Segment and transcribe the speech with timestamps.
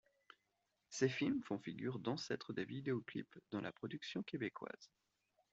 [0.89, 4.89] Ces films font figures d'ancêtres des vidéoclips dans la production québécoise.